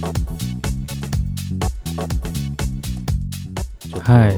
[0.00, 4.36] ちょっと、はい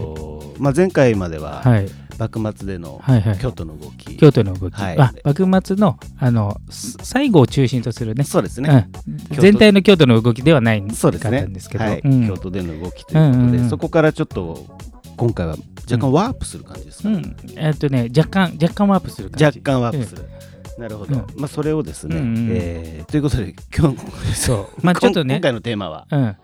[0.61, 1.89] まあ、前回までははい。
[2.19, 3.39] 幕末でのはいはい。
[3.39, 5.01] 京都の動き、京都の動き、はい。
[5.01, 8.23] あ幕末のあのす最後を中心とするね。
[8.23, 12.01] そうですね、うん、全体の京都の動きではないかったそうですねんですけど、はい。
[12.05, 12.29] うん。
[12.29, 13.71] 京都での動きということで、うんうんうん。
[13.71, 14.77] そこからちょっと
[15.17, 15.57] 今回は
[15.91, 17.37] 若干ワープする感じですか、うん。
[17.57, 19.45] えっとね若干若干ワープする感じ。
[19.45, 20.29] 若干ワープする、
[20.79, 21.27] なるほど、うん。
[21.37, 24.81] まあ、それをですね、うんうんえーということで今日そう。
[24.83, 25.35] まあちょっとね。
[25.35, 26.21] 今回のテーマは、うん。
[26.21, 26.37] え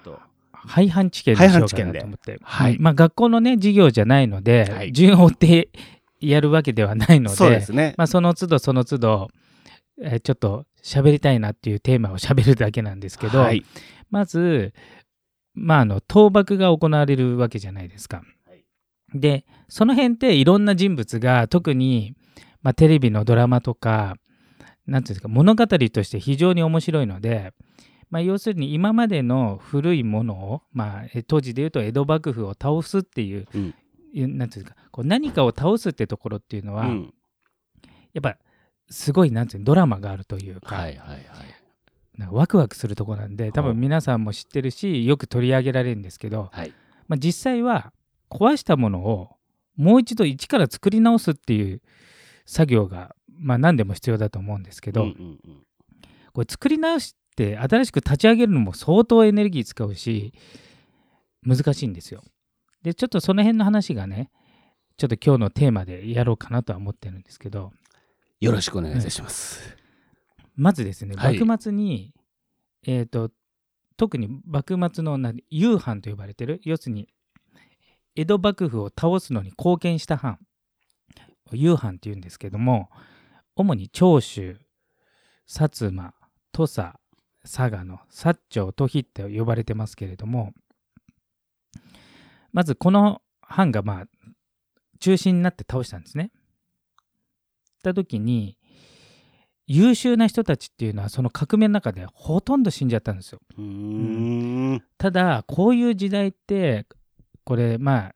[0.00, 0.18] ーと。
[0.52, 2.78] 廃藩置県にしようかなと思って、はい。
[2.78, 4.92] まあ、学校のね授業じゃないので、はい。
[4.92, 5.68] 順を追って
[6.20, 9.28] やるわけではないのでそうですね、まあ、その都度その都度、
[10.02, 13.64] えーちょっと喋りたいなっていうテーマを喋るだけなんですけど、はい。
[14.10, 14.72] まず、
[15.54, 18.22] まあ、あの倒幕が行われるわけじゃないですか。
[18.46, 18.64] はい。
[19.14, 22.14] でその辺っていろんな人物が特に、
[22.62, 24.16] まあ、テレビのドラマとか
[24.88, 27.52] なんていうんですか物語として非常に面白いので、
[28.10, 33.74] まあ、要するに今までの古いものを、まあ、え当時で言うと江戸幕府を倒すっていう、うん。
[34.14, 37.14] なんていうんですかこう何かを倒すってところっていうのは、うん。
[38.14, 38.38] やっぱ
[38.88, 41.20] すごいなんていうのドラマがあるというか,、はいはいはい。
[42.16, 46.72] なんかワクワクするところなんで多分皆さんも知ってるしよく取り上げられるんですけど、はい。
[47.06, 47.92] まあ、実際は
[48.30, 49.36] 壊したものを
[49.76, 51.82] もう一度一から作り直すっていう
[52.48, 55.66] 作業が、まあ、何でも必要だと思うんですけど、うんうんうん。
[56.32, 60.32] これ作り直して新しく立ち上げるのも相当エネルギー使うし
[61.46, 62.24] 難しいんですよ。
[62.82, 64.30] でちょっとその辺の話がね
[64.96, 67.72] ちょっと今日のテーマでやろうかなとは思ってるんですけど。
[68.40, 69.76] よろしくお願いいたします、
[70.54, 71.38] まずですねはい。
[71.38, 72.14] 幕末に、
[72.86, 73.30] えっ、と
[73.96, 77.08] 特に幕末のな夕藩と呼ばれてる要するに
[78.14, 80.38] 江戸幕府を倒すのに貢献した藩
[81.52, 82.90] 夕藩っていうんですけども
[83.56, 84.58] 主に長州
[85.48, 86.14] 薩摩
[86.52, 86.94] 土佐
[87.42, 90.52] 佐賀の薩長都比って呼ばれてますけれども
[92.52, 94.04] まずこの藩がまあ
[95.00, 96.32] 中心になって倒したんですね。
[97.78, 98.56] った時に
[99.66, 103.40] 優秀な人たちっていうのはその革命の中でほとんど死んじゃったんですよ。
[103.56, 103.64] うー
[104.76, 106.86] んただこういう時代って
[107.44, 108.14] これまあ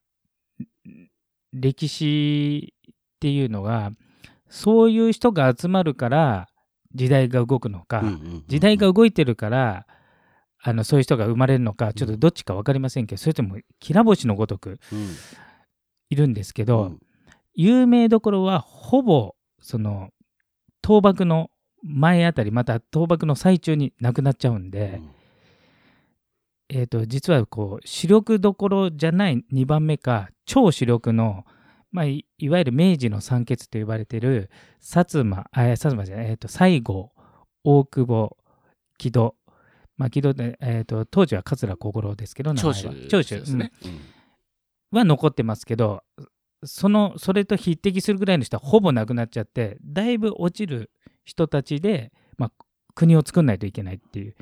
[1.53, 2.75] 歴史
[3.23, 3.93] っていうのが
[4.49, 6.49] そういう人が集まるから
[6.93, 9.87] 時代が動くのか、うんうんうん時代が動いてるから
[10.61, 15.09] あのそういう人が生まれるのかちょっとどっちか分かりませんけど、それともきら星のごとくうん。
[16.11, 17.01] いるんですけど、うん。
[17.55, 20.11] 有名どころはほぼその
[20.85, 21.51] 倒幕の
[21.83, 25.01] 前あたりまた倒幕の最中に亡くなっちゃうんで、
[26.69, 31.45] えー、と実はこう主力どころじゃない2番目か超主力の、
[31.93, 37.13] まあ、いいわゆる明治の三傑と呼ばれてる薩摩あ薩摩じゃない、えー、と西郷
[37.65, 38.37] 大久保
[38.99, 39.37] 木戸。
[39.99, 43.91] まあ木戸で、えー、と当時は桂小五郎ですけど長州長州ですね、うん。
[43.91, 44.01] うん
[44.93, 46.03] は残ってますけど
[46.65, 50.91] そのそれと匹敵するぐらいの人はほぼなくなっちゃってだいぶ落ちる
[51.25, 52.65] 人たちで、まあ、
[52.95, 54.37] 国を作んないといけないっていう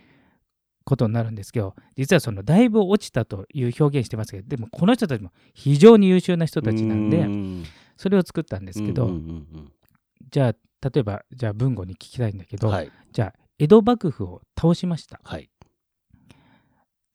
[0.91, 7.65] ことになるんですけど実はそのだいぶ落ちたという表現してますけどでもこの人たちも非常に優秀な人たちなんでうん。
[8.01, 9.11] それを作ったんですけど、
[10.31, 12.91] じゃあ例えばじゃあ文吾に聞きたいんだけど、うんはい。
[13.13, 15.21] じゃあ江戸幕府を倒しました。
[15.23, 15.51] はい。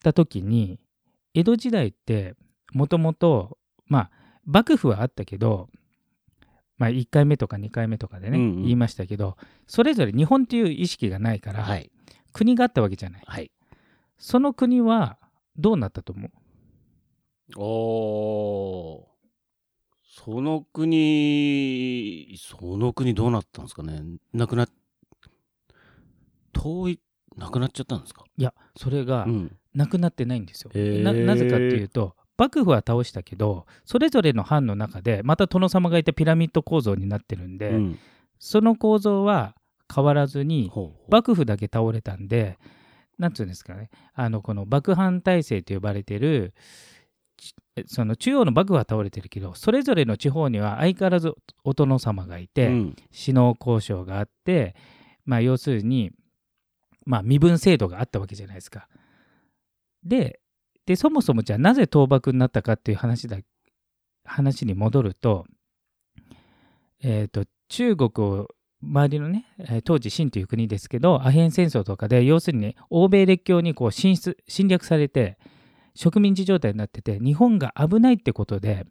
[0.04, 0.80] た時に
[1.34, 2.36] 江戸時代って
[2.72, 3.58] もともと
[3.88, 4.12] まあ
[4.46, 5.70] 幕府はあったけど、
[6.78, 8.62] まあ、1回目とか2回目とかでね、うんうん。
[8.62, 11.90] 言いましたけどそれぞれ日本っていう意識がないから、はい。
[12.32, 13.24] 国があったわけじゃない。
[13.26, 13.50] はい
[14.18, 15.18] その国は
[15.58, 16.32] どうなったと思う？
[17.58, 19.16] おー
[20.18, 24.02] その国その国どうなったんですかね？
[24.34, 24.68] なくな
[26.54, 27.00] 遠い
[27.36, 28.24] なくなっちゃったんですか？
[28.38, 29.56] いやそれがうん。
[29.74, 30.72] なくなってないんですよ。
[30.74, 31.04] へー。
[31.04, 38.00] ななぜかっていうと幕府は倒したけどそれぞれの藩の中でまた殿様がいたピラミッド構造になってるんで、うん。
[38.40, 39.54] その構造は
[39.94, 41.12] 変わらずにほうほう。
[41.12, 42.58] 幕府だけ倒れたんで、
[43.18, 46.54] なんつうんですかね、あのこの幕藩体制と呼ばれてる、
[47.38, 47.54] ち
[47.88, 51.34] その中央の幕府は倒れてるけど、それぞれの地方には相変わらず
[51.64, 54.76] お殿様がいて、うん首脳交渉があって、
[55.26, 56.12] まあ、要するに、
[57.06, 58.88] まあ、身分制度があったわけじゃないですか。
[60.04, 60.40] で、
[60.86, 63.38] でそもそもじゃあなぜ倒幕になったかっていう話だ
[64.24, 65.46] 話に戻ると、
[67.02, 68.48] えっ、と、中国を
[68.86, 69.46] 周りのね、
[69.84, 75.38] 当時清という国ですけど、アヘン戦争とかで、要するに、ね、欧米列強にこう進出侵略されて、
[75.96, 78.86] 植民地状態になってて、日本が危ないってことで、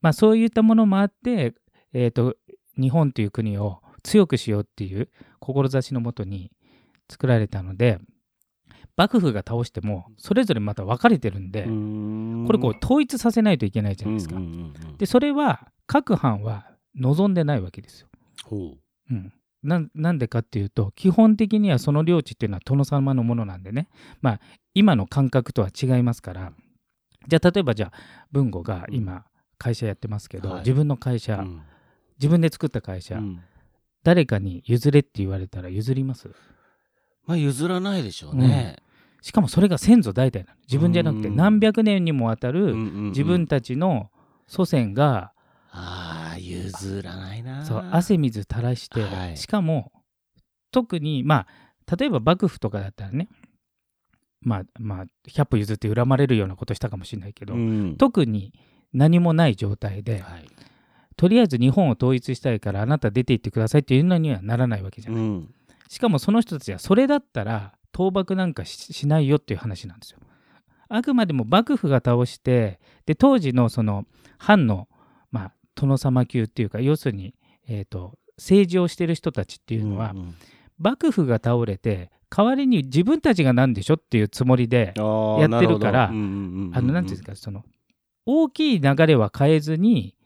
[0.00, 1.54] まあそういったものもあって、
[1.92, 2.36] えー、と
[2.80, 5.08] 日本という国を強くしようっていう
[5.40, 6.52] 志のもとに
[7.10, 7.98] 作られたので
[8.96, 14.36] 幕府が倒してもそれぞれまた分かれてるんで、これこう統一させないといけないじゃないですか。
[14.96, 18.08] でそれは各藩は望んでないわけですよ。
[19.10, 19.32] うん、
[19.62, 23.88] なんでかっていうと基本的にはその領地っていうのは殿様のものなんでね。
[24.20, 24.40] まあ
[24.74, 26.52] 今の感覚とは違いますから。
[27.28, 27.92] じゃあ例えばじゃあ
[28.30, 29.24] 文吾が今
[29.58, 31.62] 会社やってますけど、はい、自分の会社、うん、
[32.18, 33.40] 自分で作った会社、うん、
[34.04, 36.28] 誰かに譲れって言われたら譲ります？
[37.26, 40.58] まあ譲らないでしょうね、うん、しかもそれが先祖代々なの。
[40.68, 44.10] 自分じゃなくて何百年にもわたる自分たちの
[44.46, 45.32] 祖先が
[45.72, 47.64] ああ譲らないな。
[47.64, 49.92] そう汗水垂らして、はい、しかも
[50.70, 51.46] 特にま
[51.86, 53.28] あ例えば幕府とかだったらね
[54.40, 58.52] まあまあ100歩譲って恨まれるようなことしたかもしれないけど、うん、特に
[58.92, 60.46] 何もない状態で、はい、
[61.16, 65.54] とりあえず日本を統一したいからあなた出て行ってくださいっていうのにはならないわけじゃない、うん、
[65.88, 70.18] しかもその人たちはそれだったら倒幕なんかしないよっていう話なんですよ。
[70.88, 74.04] あくまでも幕府が倒してで当時のその
[74.38, 74.86] 藩のまあ
[75.76, 77.34] 殿様級っていうか要するに、
[77.68, 80.34] えーと、政治をしてる人たちっていうのは、うんうん、
[80.78, 87.64] 幕府が倒れて代わりに自分たちがなんでしょっていうつもりでやってるからあの何ていうんですかその
[88.24, 90.16] 大きい流れは変えずに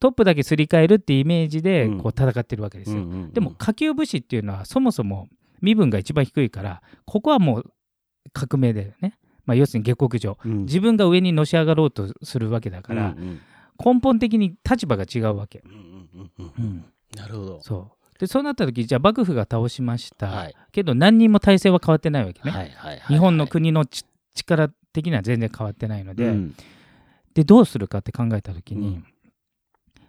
[0.00, 3.06] トップだけすり替えるってイメージでこう戦ってるわけですよ。
[3.32, 5.28] でも下級武士っていうのはそもそも
[5.60, 7.72] 身分が一番低いからここはもう
[8.32, 13.40] 革命でね、まあ、要するに下克上、うん、自分が上にのし上がろうとするわけだから、うんうん
[13.82, 15.62] 根本的に立場が違うわけ。
[17.16, 17.60] なるほど。
[17.62, 18.04] そう。
[18.18, 22.76] でそうなった時じゃあ幕府が倒しました、はい、けど何人も体制は変わってないわけね、
[23.08, 23.84] 日本の国の
[24.34, 26.54] 力的には全然変わってないので、うん、
[27.34, 29.04] でどうするかって考えた時に、うん、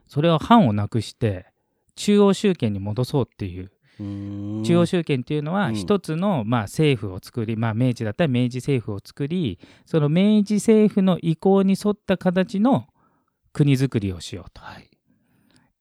[0.08, 1.48] それは藩をなくして
[1.96, 3.72] 中央集権に戻そうっていう。
[3.98, 12.88] 中央集権っていうのは一つの、まあ、政府を作り、まあ、明治だったら明治政府を作りその明治政府の意向に沿った形の
[13.56, 14.90] 国づくりをしようと、はい、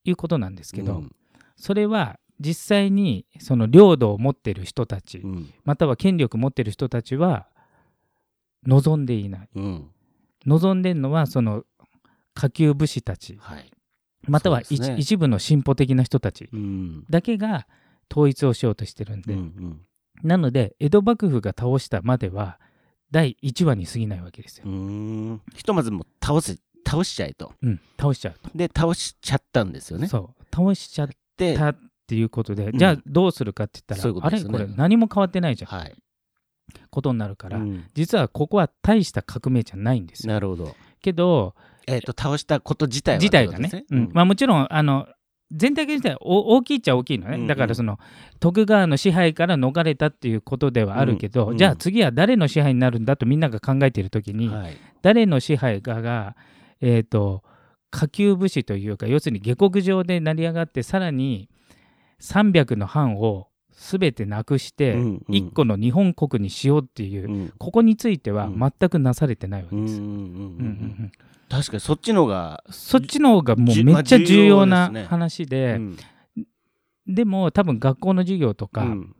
[0.04, 1.10] いうことなんですけど、うん、
[1.56, 7.48] それは実際にその領土を持ってる人たち、うん、または権力を持ってる人たちは
[8.64, 9.90] 望んでいない、うん、
[10.46, 11.64] 望んでるのはその
[12.34, 13.68] 下級武士たち、はい、
[14.22, 16.48] または、ね、一部の進歩的な人たち
[17.10, 17.66] だけが
[18.08, 19.80] 統一をしようとしてるんで、うんうん、
[20.22, 22.60] なので江戸幕府が倒したまでは
[23.10, 24.64] 第1話に過ぎないわけですよ。
[25.54, 26.56] ひとまずも倒せ
[26.86, 27.52] 倒しちゃえと。
[27.62, 28.50] うん、倒しちゃうと。
[28.54, 30.06] で、倒しちゃったんですよね。
[30.08, 30.44] そう。
[30.54, 35.70] 倒しちゃったっていうことで、じゃあどうするかって言ったら、ううね、あれこれ何も変わってないじゃん。
[35.70, 35.94] はい。
[36.90, 40.32] ことになるから、うん、実はここは大した革命じゃないんですよ。
[40.32, 40.74] なるほど。
[41.00, 41.54] けど、
[41.86, 45.06] えーと、倒したこと自体は、自体がね、うん、まあ、もちろんあの
[45.52, 47.98] 全体的に大きいっちゃ大きいのね、うんうん、だからその
[48.40, 56.36] 徳川の支配から逃れたっていうことではあるけど、うんうん、じゃあ次は誰の支配になるんだとみんなが考えている時に、はい、誰の支配かが
[56.86, 57.42] えーと、
[57.90, 61.48] 下級武士というか要するに下克上で成り上がってさらに
[62.20, 70.00] 300の藩を全てなくして1個の日本国にしようっていう、うん、ここについては全くなされてないわけです。
[71.48, 75.96] 確かにそっちの方がそっちの方がもうめっちゃ重要な話で、まあ
[76.36, 76.44] で
[77.06, 79.16] でも多分学校の授業とか、うん、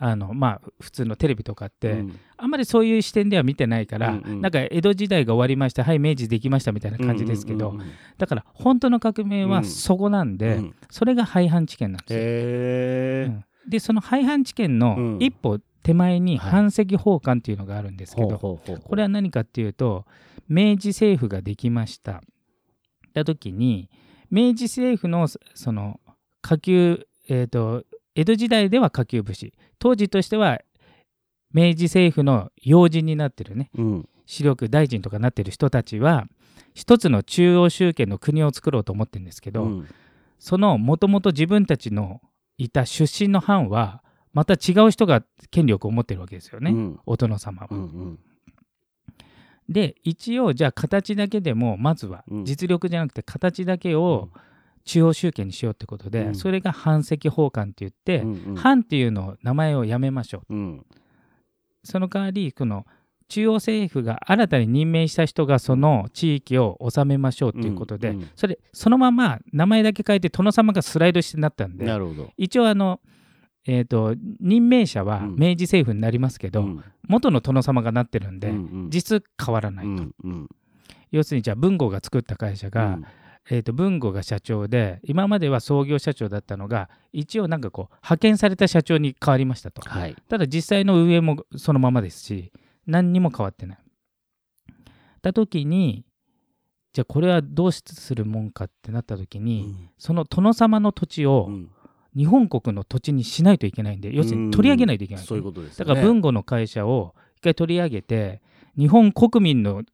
[0.00, 7.74] あのまあ普通のテレビとかって、うん、あんまりそういう視点では見てないから、うんうん、なんか江戸時代が終わりましたはい明治できましたみたいな感じですけど、
[8.16, 13.34] だから本当の革命はそこなんで、うん、それが廃藩置県なんですよ。
[13.34, 18.60] うん、でその廃藩置県の一歩手前に藩籍奉還っていうのがあるんですけど、こ
[18.94, 20.04] れは何かっていうと
[20.48, 22.22] 明治政府ができました。
[23.14, 23.90] た時に
[24.30, 26.00] 明治政府のその
[26.42, 27.84] 下級えーと
[28.18, 29.54] 江戸時代では下級武士。
[29.78, 30.58] 当時としては
[31.54, 36.26] 明治政府の要人になってるね、うん、視力大臣とかなってる人たちは
[36.74, 39.88] 一つの中央集権の国を作ろうと思ってるんですけど、うん、
[40.40, 42.20] そのもともと自分たちの
[42.56, 45.22] いた出身の藩はまた違う人が
[45.52, 47.68] 権力を持ってるわけですよね、うん、お殿様は。
[47.70, 48.18] うんうん、
[49.68, 54.40] で一応じゃあ形だけでもまずは実力じゃなくて形だけを、うん
[54.88, 60.86] 中央集権にしようってことで、うん、それが藩籍奉還って言って、うんうん、藩っていうのを名前をやめましょう、うん、
[61.84, 62.86] その代わりこの
[63.28, 71.84] 中央政府が新たに任命した人がその地域を治めましょうということで、うんうん、それそのまま名前だけ変えて殿様がスライドしてなったんで
[72.38, 73.00] 一応あの、
[73.66, 79.90] えーと、任命者は明治政府になりますけど、うん、元の殿様がなってるんで、うんうん、実変わらないと。
[79.90, 80.48] うんうん、
[81.10, 82.98] 要するにじゃあ文豪が作った会社が、
[83.50, 89.80] えー、と文吾が社長で今までは創業社長だったのが一応なんかこう派遣された社長に変わりましたと。
[89.88, 90.16] はい。
[90.28, 92.52] ただ実際の運営もそのままですし
[92.86, 93.78] 何にも変わってない。
[95.22, 96.04] た時に
[96.92, 101.70] じゃあこれはどうするもんかってなった時に、その殿様の土地をうん。
[102.16, 105.84] 日本国の土地にしないといけないんで、要するに取り上げないといけないそういうことですだ。
[105.84, 108.42] から文吾の会社を一回取り上げて
[108.76, 109.84] 日本国民の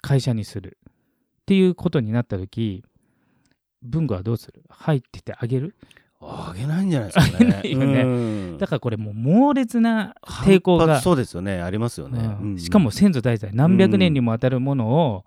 [0.00, 0.78] 会社にする
[1.44, 2.82] っていうことになった時
[3.82, 4.62] 文吾はどうする？
[4.70, 5.76] 入っててあげる？
[6.22, 7.60] あげないんじゃないですかね。
[7.76, 8.02] ね。
[8.02, 8.08] う
[8.54, 8.58] ん。
[8.58, 11.60] だからこれもう猛烈な抵抗がそうですよね。
[11.60, 12.18] ありますよね。
[12.18, 12.52] うん。
[12.52, 12.58] うん。
[12.58, 15.26] しかも先祖代々何百年にもわたるものを、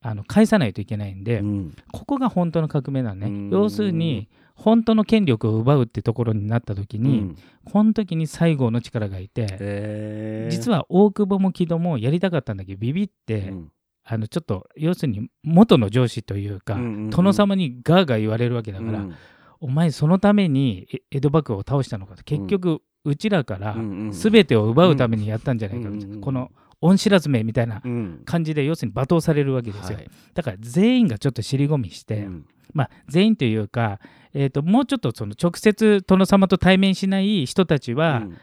[0.00, 1.76] あの返さないといけないんで、うん。
[1.92, 3.50] ここが本当の革命なのね、うん。
[3.50, 7.36] 要するに本当の権力を奪うってところになった時に、うん。
[7.66, 13.72] この時に西郷の力がいて、実は大久保も木戸もやりたかったんだけどビビって、うん
[14.04, 17.10] あのちょっと要するに元の上司というか、うんうんうん。
[17.10, 19.14] 殿様にガーガー言われるわけだから、うん。
[19.60, 22.24] お前そのためにえ江戸幕府を倒したのかと。
[22.24, 23.76] 結局、うちらから
[24.10, 26.20] 全てを奪うためにやったんじゃないかと、うんうんうん。
[26.20, 28.22] この恩知らずめみたいなうん。
[28.24, 30.10] 感じで要するに罵倒されるわけですよ、はい。
[30.34, 32.46] だから全員がちょっと尻込みして、うん。
[32.72, 34.00] まあ全員というか、
[34.34, 38.36] えー、ともうちょっとその直接殿様と対面しない人たちは、うん。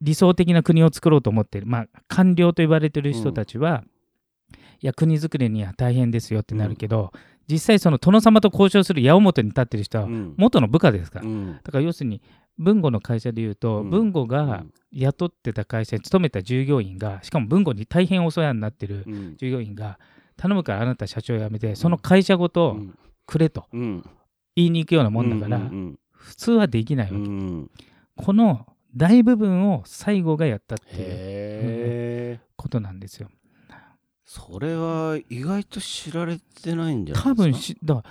[0.00, 3.84] 理想的な国を作ろうと思ってる、まあ、官僚と言われてる人たちは、
[4.84, 7.10] いや国づくりには大変ですよってなるけど、
[7.50, 10.34] 実際その殿様と交渉する矢面に立ってる人はうん。
[10.36, 11.58] 元の部下ですから、うん。
[11.64, 12.20] だから要するに
[12.58, 13.88] 文吾の会社でいうと、うん。
[13.88, 19.98] 文吾がうん雇ってた会社に勤めた従業員がしかも文吾に大変お世話になってるうん従業員が
[20.36, 22.94] 頼むからあなた社長辞めてその会社ごとうん。
[23.26, 24.04] くれとうん。
[24.54, 27.70] 言いに行くようなもんだから、うん普通はできないわうけ、ん。
[28.16, 33.30] この大部分を西郷がやったっていうことなんですよ。
[34.24, 37.30] それは意外と知られてないんじゃないですか？
[37.30, 38.10] 多分しだから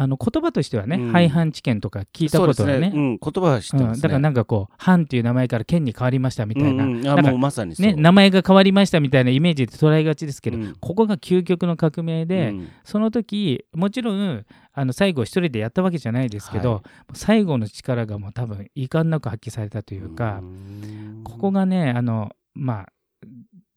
[0.00, 1.12] あの言葉としてはね、うん。
[1.12, 2.74] 廃藩置県とか聞いたことはね。
[2.74, 3.88] そうですうん、言葉は知ってますね。
[3.94, 7.08] うんだからなんかこう藩っていう名前から県に変わりましたみたいな,、うんうん。
[7.08, 7.86] あなんかもうまさにそう。
[7.86, 10.76] ね、名前が変わりましたみたいなイメージで捉えがちですけど、うん。
[10.78, 12.68] ここが究極の革命で、うん。
[12.84, 16.82] その時もちろんあの最後一人でやったわけじゃないですけど、はい。
[17.14, 21.22] 最後の力がもう多分遺憾なく発揮されたというか、うん。
[21.24, 22.92] ここがねあのまあ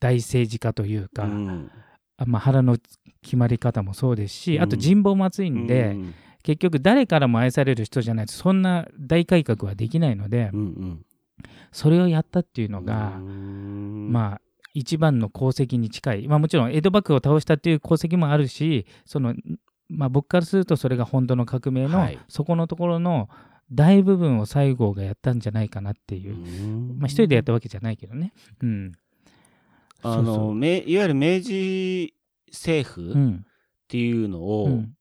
[0.01, 1.72] 大政治家というか、うん。
[2.17, 2.77] あまあ、腹の
[3.22, 6.13] 決まり方もそうですし、あと人望も厚いんで、うん。
[6.43, 11.05] 結局誰からも愛される人じゃないとそんな大改革はできないので、うんうん。
[11.72, 14.12] それをやったっていうのが、うん。
[14.12, 14.41] まあ
[14.74, 19.36] 一番の功績に近い、まあ、もちろん江戸幕府を倒したっていう功績もあるしその、
[19.89, 22.17] まあ、僕からするとそれが本当の革命の、はい。
[22.29, 23.29] そこのところの
[23.72, 27.00] 大部分を西郷がやったんじゃないかなっていう、うん。
[27.00, 28.34] まあ、一人でやったわけじゃないけどね。
[28.62, 28.91] うん、
[30.03, 30.65] あそうそう。
[30.65, 32.13] いわゆる明治
[32.51, 33.46] 政府っうん。
[33.88, 34.93] ていうのうをん。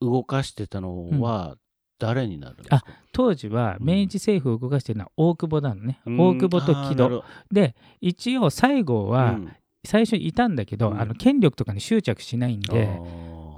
[0.00, 1.56] 動かしてたのは
[1.98, 6.20] 誰になるんですか、当時は明治政府を動かしてるのは大久保なのね、うん。
[6.20, 7.24] 大久保と木戸。
[7.50, 9.52] で一応西郷どはうん。
[9.84, 11.00] 最初いたんだけど、うん。
[11.00, 13.00] あの権力とかに執着しないんで、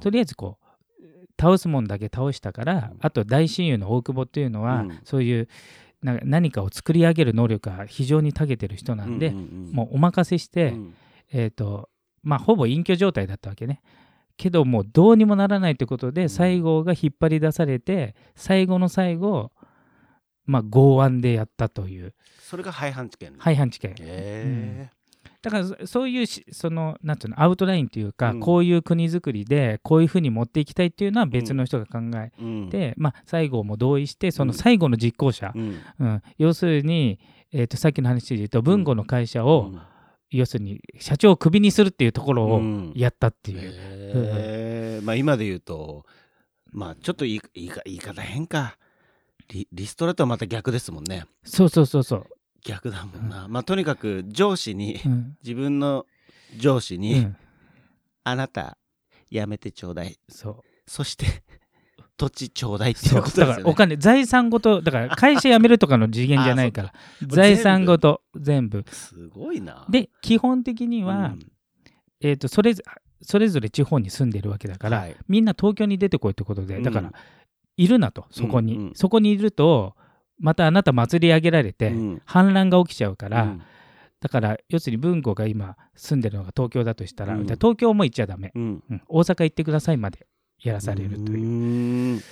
[0.00, 1.04] とりあえずこう
[1.40, 2.98] 倒すもんだけ倒したから、うん。
[3.00, 4.98] あと大親友の大久保っていうのは、うん。
[5.04, 5.48] そういう
[6.02, 9.72] な何かを作り上げる能力が非常に長けてる人なんで、うんうんうん。
[9.72, 10.94] もうお任せして、うん。
[11.32, 11.88] えっ、と
[12.22, 13.82] まあほぼ隠居状態だったわけね。
[14.36, 16.28] けどもうどうにもならないってことでん。
[16.28, 19.52] 西郷が引っ張り出されて最後の最後
[20.46, 22.14] まあ剛腕でやったという。
[22.40, 23.34] それが廃藩置県。
[23.38, 23.94] 廃藩置県。
[24.00, 24.90] へ
[25.42, 28.40] だからそそういうしそのなんていうのアウトラインというか、うん。
[28.40, 32.70] こういう国づくりでこういうふうに持っていきたいっていうのは別の人が考ええうん。
[32.70, 35.80] て、まあ、西郷も同意してその最後の実行者、うん。
[35.98, 36.22] うん。
[36.38, 37.18] 要するに、
[37.52, 39.80] えー、とさっきの話で言うと文吾の会社を、うん。
[40.30, 42.92] 要するに社長をクビにするっていうところをうん。
[42.94, 46.04] やったっていう、へえまあ今で言うと
[46.72, 48.76] まあちょっと言いか言い方変か。
[49.50, 51.24] リリストラとはまた逆ですもんね。
[51.44, 52.26] そうそうそうそう、
[52.64, 55.36] 逆だもんな、まあとにかく上司にうん。
[55.42, 56.06] 自分の
[56.58, 57.36] 上司うに、ん、
[58.24, 58.76] あなた
[59.30, 60.18] やめてちょうだい。
[60.28, 60.60] そう。
[60.86, 61.26] そして
[62.16, 63.52] 土地ちょうだいっていそううことですよね。
[63.52, 66.88] だからお金財産ごとだから会社辞めるとかの次元じゃないから。
[66.90, 66.96] か
[67.28, 68.84] 財産ごと全部。
[68.90, 69.86] すごいな。
[69.88, 71.34] で基本的には、
[72.20, 72.82] えー、とそれぞ
[73.22, 75.16] それぞれ地方に住んでるわけだから、はい。
[75.28, 77.14] みんな東京に出てこいってことで、だからうん
[77.76, 78.92] いるなとそこに、うんうん。
[78.94, 79.96] そこにいると
[80.40, 82.22] またあなた祭り上げられて、うん。
[82.24, 83.62] 反乱が起きちゃうから、うん。
[84.20, 87.42] だから要するに文吾が今住んでるのが東京だとしたら、うん。
[87.44, 88.82] 東京も行っちゃダメ、うん。
[88.90, 89.02] うん。
[89.08, 90.26] 大阪行ってくださいまで
[90.62, 92.22] やらされるという、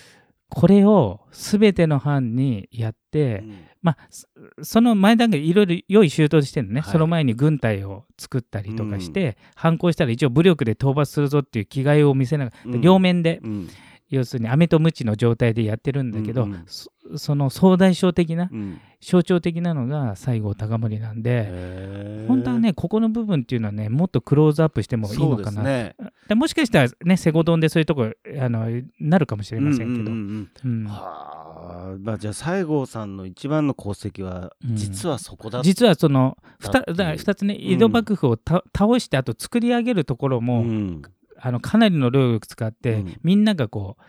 [0.49, 3.45] これを全ての班にやって、
[3.83, 4.27] まあそ
[4.63, 6.93] その前段階いろいろ用意周到してるのね、はい。
[6.93, 12.81] その前に軍隊を作ったりとかして、反抗したら一応武力で討伐するぞっていう気概を見せながら、うん。
[12.81, 13.41] 両面で。
[13.43, 13.69] うん
[14.11, 16.65] 要するに飴と鞭の状態でやってるんだけど、うんうん。
[16.67, 18.81] そその総大将的なうん。
[19.01, 25.63] 象徴的なのが西郷隆盛なんで、本当はねここの部分っていうのはねもっとクローズアップしてもいいのかな。
[25.63, 25.95] ね。
[26.27, 28.11] でもしかしたらねセゴドンでそういうとこ
[28.41, 28.67] あの
[28.99, 30.87] なるかもしれませんけど、うんうんうんうん。
[30.89, 31.97] はあ。
[32.01, 34.77] まあじゃあ西郷さんの一番の功績はうん。
[34.77, 35.65] 実はそこだった。
[35.65, 36.97] 実はそのだっていう。
[36.97, 41.03] 2, だ二つね江戸幕府をた、倒してあと作り上げるところも、ん
[41.41, 43.17] あのかなりの労力使って、うん。
[43.23, 44.03] みんながこう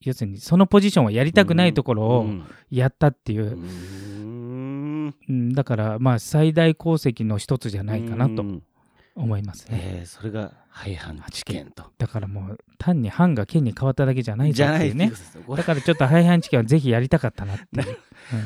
[0.00, 2.44] 要するにそのポジションをやりたくないところをうん。
[2.70, 3.52] やったっていう。
[3.52, 5.14] う、ん。
[5.28, 5.52] うん。
[5.52, 8.62] だからまあ最大功績の一つじゃないかなとうん。
[9.16, 9.80] 思いますね。
[9.82, 11.82] えーそれが廃藩置県と。
[11.98, 15.10] だからもう単に藩が県に変わっただけじゃないぞじゃないね
[15.56, 17.88] だからちょっと廃藩置県はぜひやりたかったなっていう。
[17.88, 17.96] うん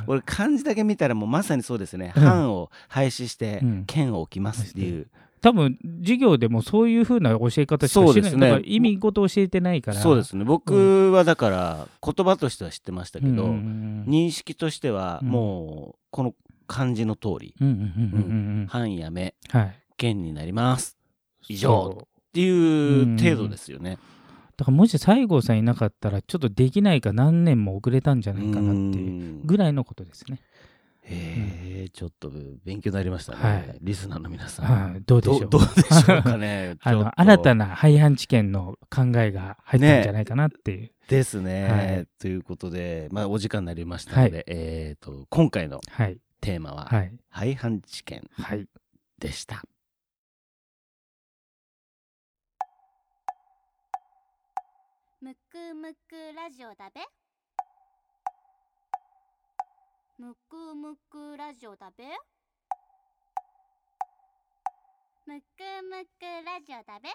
[0.07, 2.15] 俺漢字だけ見たらもうまさにそうですね。
[2.17, 2.23] うん。
[2.23, 3.85] 藩を廃止してうん。
[3.87, 5.09] 県を置きますっていう
[5.43, 8.41] 多分授業でもそういうふうな教え方しかしてない、ね。
[8.41, 10.01] だから意味ごと教えてないから。
[10.01, 10.45] そうですね。
[10.45, 15.29] 僕はだから言葉としては知ってましたけどうん認識としてはうん。
[15.29, 16.35] もうこの
[16.69, 17.57] 漢字の通り。
[17.61, 19.35] うんうんうんうんうん藩やめ。
[19.49, 19.77] はい。
[19.97, 20.97] 県になります。
[21.49, 21.99] 以上。
[22.05, 23.99] っていう程度ですよね。
[24.57, 30.41] だからもし西郷さんいなかったらちょっとできないか何年も遅れたんじゃないかなっていううぐらいのことですね。
[31.05, 32.31] へえちょっと
[32.65, 34.91] 勉強になりましたね、はいリスナーの皆さん。
[34.93, 35.41] はい、どうでしょう？
[35.41, 36.77] どどうでしょうかね。
[36.83, 40.93] あの新たな廃藩置県の考えが入ったんじゃないかなっていう。
[41.09, 46.19] ですね、はいということで、まあ、お時間になりましたので、えー、と今回のはい。
[46.41, 47.13] テーマははい。
[47.29, 48.67] 廃藩置県はい。
[49.19, 49.63] でした。
[55.21, 57.01] むくむくラジオだべ
[60.23, 62.05] むくむくラジオだべ？
[65.27, 65.45] むく
[65.83, 67.09] むくラジオだべ？